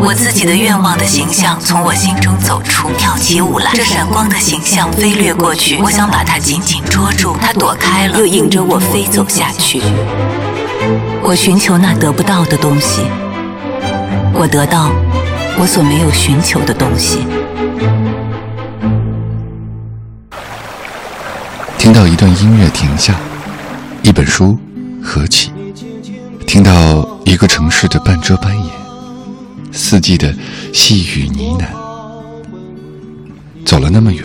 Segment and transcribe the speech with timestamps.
[0.00, 3.70] 我自己的愿望的形象从我心中走出，跳起舞来。
[3.74, 9.80] 这闪光的形象飞掠过去，我想把它紧紧捉住，它躲开了，又迎着我飞走下去。
[11.22, 13.02] 我寻求那得不到的东西，
[14.34, 14.90] 我得到
[15.58, 17.26] 我所没有寻求的东西。
[21.78, 23.14] 听到一段音乐停下，
[24.02, 24.58] 一本书
[25.02, 25.52] 合起，
[26.46, 26.72] 听到
[27.24, 28.83] 一个城市的半遮半掩。
[29.74, 30.32] 四季的
[30.72, 31.66] 细雨呢喃，
[33.66, 34.22] 走了那么远，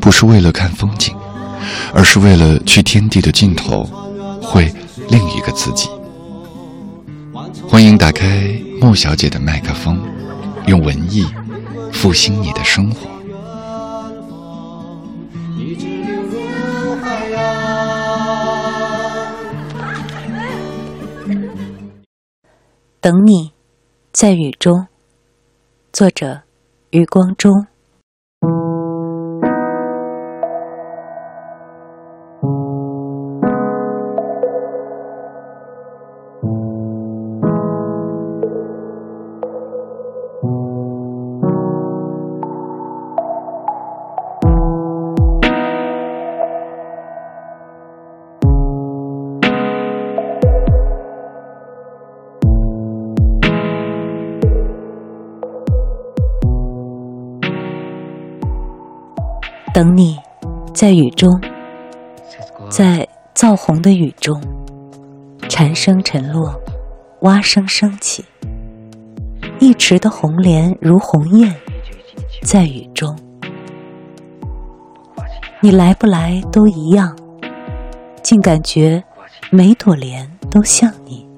[0.00, 1.14] 不是为了看风景，
[1.92, 3.84] 而是为了去天地的尽头，
[4.40, 4.72] 会
[5.08, 5.88] 另一个自己。
[7.68, 8.48] 欢迎打开
[8.80, 10.00] 莫小姐的麦克风，
[10.66, 11.26] 用文艺
[11.92, 13.08] 复兴你的生活。
[23.00, 23.59] 等你。
[24.20, 24.86] 在雨中，
[25.94, 26.42] 作者
[26.90, 27.69] 余光中。
[59.72, 60.18] 等你，
[60.74, 61.40] 在雨中，
[62.68, 64.42] 在燥红的雨中，
[65.48, 66.60] 蝉声沉落，
[67.20, 68.24] 蛙声升起，
[69.60, 71.54] 一池的红莲如鸿雁，
[72.42, 73.16] 在雨中。
[75.60, 77.16] 你来不来都一样，
[78.24, 79.04] 竟感觉
[79.50, 81.28] 每朵莲都像你。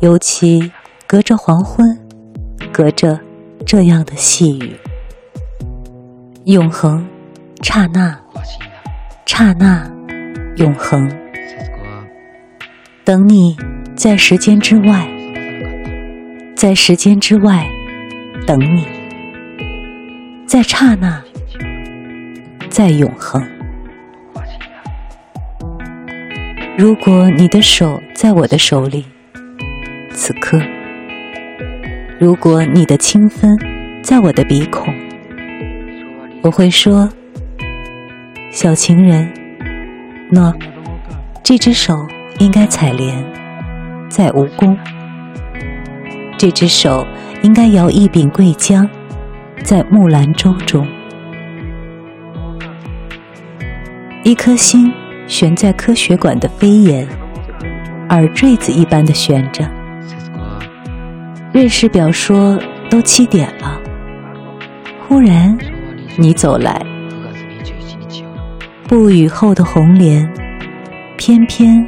[0.00, 0.72] 尤其
[1.06, 1.98] 隔着黄昏，
[2.72, 3.20] 隔着
[3.66, 4.78] 这样的细雨。
[6.48, 7.06] 永恒，
[7.62, 8.18] 刹那，
[9.26, 9.86] 刹那，
[10.56, 11.06] 永恒。
[13.04, 13.54] 等你
[13.94, 15.06] 在时间之外，
[16.56, 17.68] 在时间之外
[18.46, 18.86] 等你，
[20.46, 21.22] 在刹那，
[22.70, 23.46] 在永恒。
[26.78, 29.04] 如果你的手在我的手里，
[30.12, 30.58] 此刻；
[32.18, 33.54] 如果你的清芬
[34.02, 34.94] 在我的鼻孔。
[36.40, 37.08] 我会说，
[38.52, 39.28] 小情人，
[40.30, 40.54] 喏，
[41.42, 42.06] 这只手
[42.38, 43.22] 应该采莲，
[44.08, 44.76] 在蜈蚣；
[46.38, 47.04] 这只手
[47.42, 48.88] 应该摇一柄桂浆，
[49.64, 50.86] 在木兰舟中。
[54.22, 54.92] 一颗心
[55.26, 57.06] 悬在科学馆的飞檐，
[58.10, 59.68] 耳坠子一般的悬着。
[61.52, 63.80] 瑞士表说都七点了，
[65.06, 65.58] 忽然。
[66.20, 66.84] 你走来，
[68.88, 70.28] 不雨后的红莲，
[71.16, 71.86] 翩翩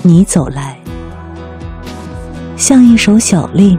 [0.00, 0.78] 你走来，
[2.56, 3.78] 像一首小令，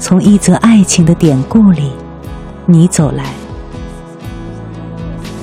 [0.00, 1.92] 从一则爱情的典故里，
[2.66, 3.24] 你走来，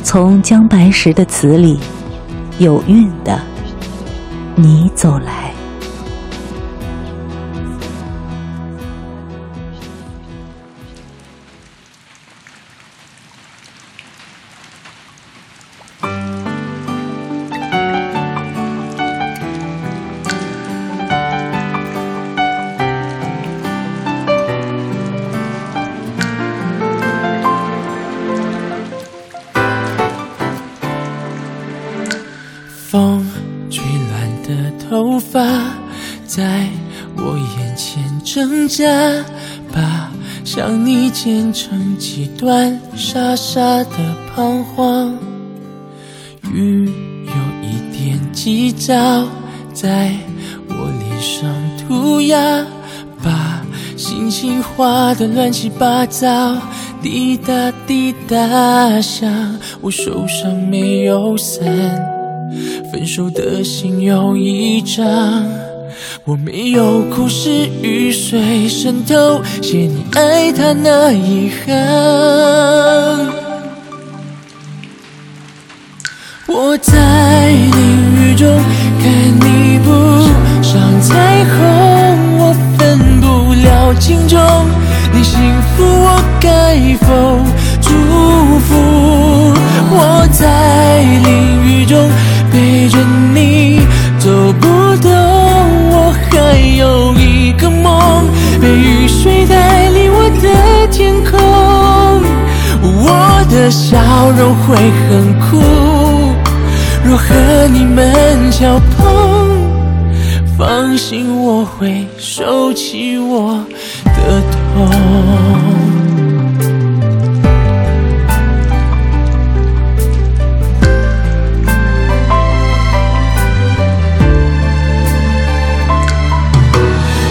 [0.04, 1.80] 从姜白石的词里，
[2.58, 3.40] 有韵的，
[4.54, 5.49] 你走来。
[38.70, 39.26] 家，
[39.74, 40.10] 把
[40.46, 43.98] 想你剪成几段，傻傻的
[44.34, 45.18] 彷徨。
[46.54, 46.86] 雨
[47.26, 49.28] 有一点急躁，
[49.74, 50.12] 在
[50.68, 51.50] 我脸上
[51.80, 52.66] 涂鸦，
[53.24, 53.66] 把
[53.98, 56.56] 心情画得乱七八糟，
[57.02, 59.60] 滴答滴答响。
[59.82, 61.66] 我手上没有伞。
[62.92, 65.46] 分手的信有一张，
[66.26, 71.76] 我没有哭是雨水渗透，写你爱他那一行。
[76.48, 77.72] 我在淋
[78.18, 78.48] 雨中
[79.02, 79.10] 看
[79.40, 79.90] 你不
[80.64, 84.40] 上彩虹，我分不了轻重，
[85.14, 85.40] 你幸
[85.76, 86.76] 福我该
[87.06, 87.08] 否
[87.82, 87.90] 祝
[88.60, 88.70] 福？
[89.92, 91.28] 我在淋
[91.66, 92.10] 雨中
[92.52, 92.98] 陪着
[103.70, 105.62] 的笑容会很酷。
[107.06, 109.06] 若和你们交碰，
[110.58, 113.64] 放心，我会收起我
[114.06, 114.42] 的
[114.74, 114.90] 痛。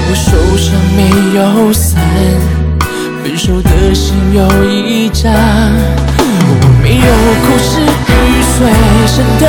[0.06, 1.00] 我手上没
[1.36, 2.00] 有伞，
[3.24, 5.32] 分手的心有一张，
[8.58, 9.46] 雨水渗透，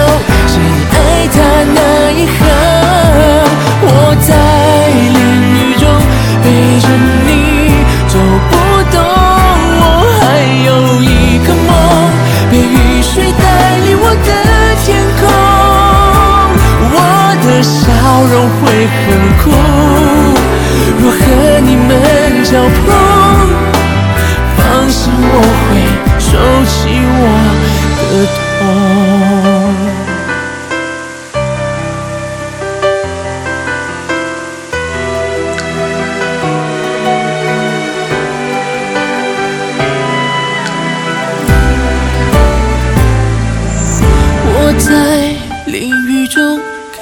[0.48, 1.38] 写你爱他
[1.74, 2.59] 那一行。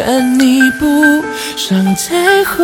[0.07, 1.21] 中看你不
[1.57, 2.15] 上彩
[2.45, 2.63] 虹，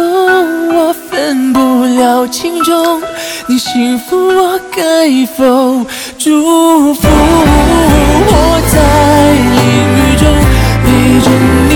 [0.73, 3.01] 我分不了轻重，
[3.47, 5.85] 你幸福我该否
[6.17, 7.05] 祝福？
[7.05, 8.31] 我
[8.71, 8.79] 在
[9.35, 9.59] 淋
[9.99, 10.23] 雨中
[10.85, 10.87] 陪
[11.19, 11.27] 着
[11.67, 11.71] 你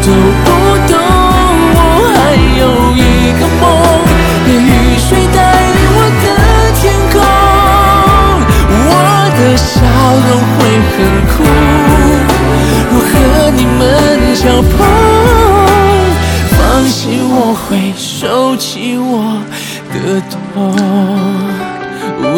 [0.00, 0.06] 走
[0.44, 0.48] 不
[0.86, 0.94] 动，
[1.74, 1.78] 我
[2.14, 2.16] 还
[2.60, 2.62] 有
[2.94, 3.02] 一
[3.40, 3.62] 个梦，
[4.46, 5.36] 被雨水带
[5.74, 6.24] 离我的
[6.78, 7.18] 天空，
[8.86, 8.88] 我
[9.40, 9.74] 的笑
[10.28, 10.62] 容会
[10.94, 10.96] 很
[11.36, 11.42] 酷。
[14.44, 14.76] 若和你们交碰，
[16.50, 19.40] 放心，我会收起我
[19.92, 20.32] 的痛。
[22.22, 22.30] 哦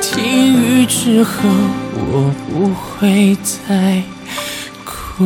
[0.00, 0.12] 听
[0.62, 1.30] 雨之后，
[1.94, 4.02] 我不会再
[4.84, 5.24] 哭。